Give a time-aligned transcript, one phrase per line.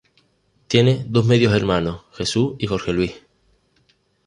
[0.67, 3.13] Tiene dos medios hermanos: Jesús y Jorge Luis.